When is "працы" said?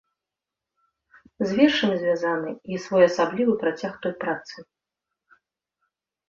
4.25-4.57